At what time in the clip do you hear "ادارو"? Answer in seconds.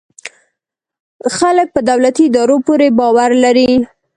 2.29-2.57